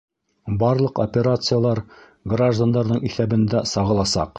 [0.63, 1.83] Барлыҡ операциялар
[2.35, 4.29] граждандарҙың иҫәбендә сағыласаҡ.